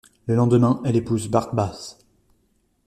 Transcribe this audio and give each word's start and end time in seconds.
Le 0.25 0.33
lendemain, 0.33 0.81
elle 0.83 0.95
épouse 0.95 1.27
Bart 1.29 1.53
Bass. 1.53 1.99